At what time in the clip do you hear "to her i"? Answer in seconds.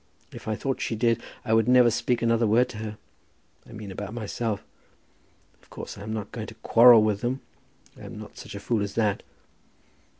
2.69-3.71